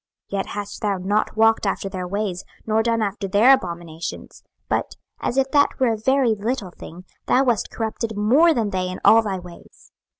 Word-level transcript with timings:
26:016:047 0.31 0.37
Yet 0.39 0.45
hast 0.53 0.81
thou 0.81 0.97
not 0.97 1.37
walked 1.37 1.67
after 1.67 1.87
their 1.87 2.07
ways, 2.07 2.43
nor 2.65 2.81
done 2.81 3.03
after 3.03 3.27
their 3.27 3.53
abominations: 3.53 4.41
but, 4.67 4.95
as 5.19 5.37
if 5.37 5.51
that 5.51 5.79
were 5.79 5.93
a 5.93 5.95
very 5.95 6.33
little 6.33 6.71
thing, 6.71 7.05
thou 7.27 7.43
wast 7.43 7.69
corrupted 7.69 8.17
more 8.17 8.51
than 8.51 8.71
they 8.71 8.89
in 8.89 8.99
all 9.05 9.21
thy 9.21 9.37
ways. 9.37 9.91